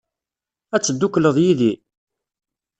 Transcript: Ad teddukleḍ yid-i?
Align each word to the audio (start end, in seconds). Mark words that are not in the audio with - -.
Ad 0.75 0.81
teddukleḍ 0.83 1.37
yid-i? 1.43 1.71